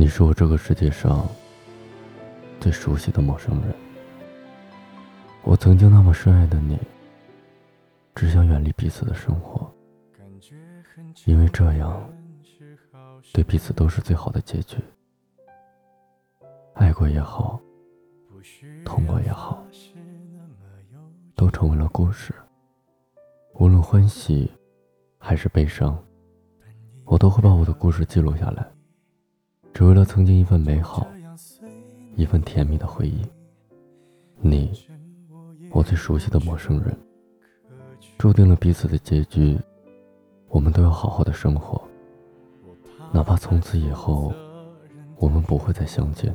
[0.00, 1.28] 你是我这个世界上
[2.58, 3.74] 最熟悉的陌生人。
[5.42, 6.78] 我曾经那么深爱的你，
[8.14, 9.70] 只想远离彼此的生活，
[11.26, 12.02] 因为这样
[13.34, 14.78] 对彼此都是最好的结局。
[16.72, 17.60] 爱过也好，
[18.86, 19.62] 痛过也好，
[21.34, 22.34] 都成为了故事。
[23.52, 24.50] 无论欢喜
[25.18, 26.02] 还是悲伤，
[27.04, 28.66] 我都会把我的故事记录下来，
[29.72, 31.06] 只为了曾经一份美好，
[32.16, 33.20] 一份甜蜜的回忆。
[34.40, 34.72] 你，
[35.70, 36.96] 我最熟悉的陌生人，
[38.18, 39.58] 注定了彼此的结局。
[40.48, 41.80] 我们都要好好的生活，
[43.12, 44.34] 哪怕从此以后
[45.16, 46.34] 我们不会再相见。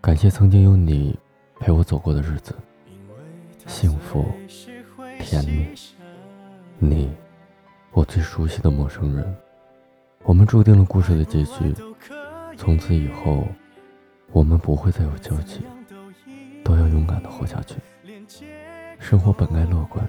[0.00, 1.18] 感谢曾经有你
[1.58, 2.54] 陪我走过的日子，
[3.66, 4.24] 幸福。
[5.18, 5.66] 甜蜜，
[6.78, 7.10] 你，
[7.92, 9.36] 我最熟悉的陌生人。
[10.30, 11.74] 我们注定了故事的结局，
[12.56, 13.44] 从此以后，
[14.30, 15.60] 我们不会再有交集，
[16.62, 17.74] 都要勇敢的活下去。
[19.00, 20.08] 生活本该乐观，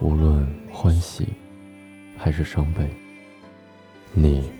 [0.00, 1.28] 无论欢喜
[2.16, 2.88] 还是伤悲。
[4.14, 4.50] 你，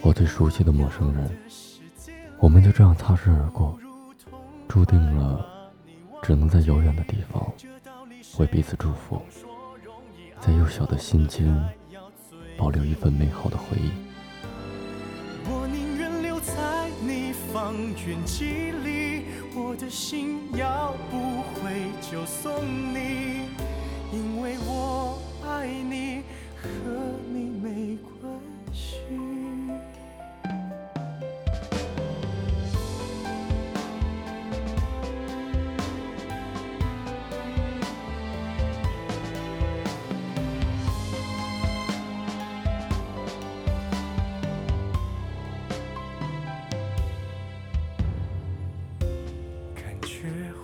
[0.00, 1.30] 我最熟悉的陌生人。
[2.40, 3.78] 我们就这样擦身而过，
[4.66, 5.70] 注定了，
[6.24, 7.40] 只能在遥远的地方。
[8.40, 9.22] 为彼此祝福，
[10.40, 11.46] 在幼小的心间
[12.62, 13.90] 保留一份美好的回忆。
[15.50, 17.74] 我宁愿留在你方
[18.06, 23.48] 圆几里，我的心要不回就送你，
[24.12, 25.20] 因为我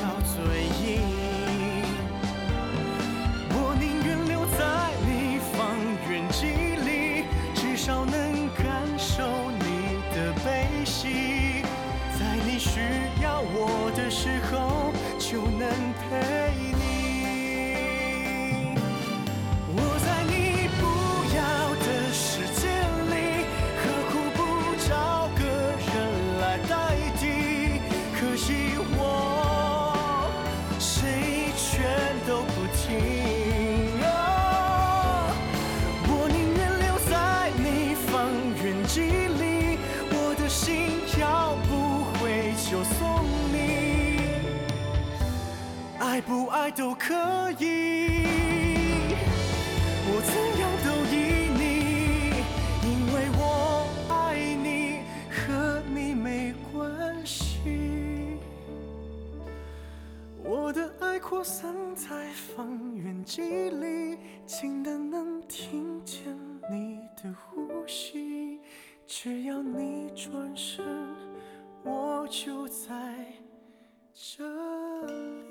[0.00, 0.36] 要嘴
[0.82, 1.00] 硬。
[3.54, 4.60] 我宁愿留在
[5.06, 5.56] 你方
[6.08, 6.40] 圆几
[6.84, 8.64] 里，至少能感
[8.98, 11.62] 受你的悲喜，
[12.18, 12.80] 在你需
[13.22, 15.68] 要我的时候就能
[16.00, 16.71] 陪
[32.26, 34.06] 都不停啊
[36.06, 38.10] 我宁愿留在你方
[38.62, 39.78] 圆几里
[40.12, 43.56] 我的心要不回就送你。
[45.98, 47.14] 爱不爱都可
[47.58, 48.24] 以
[50.04, 51.14] 我怎样都依
[51.58, 51.62] 你
[52.84, 53.40] 因为我
[54.08, 58.38] 爱你和你没关系。
[60.44, 61.72] 我的爱扩散
[63.34, 66.38] 记里，静的能听见
[66.70, 68.60] 你的呼吸。
[69.06, 70.84] 只要你转身，
[71.82, 73.24] 我就在
[74.12, 74.44] 这
[75.06, 75.41] 里。